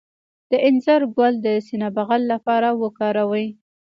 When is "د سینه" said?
1.45-1.89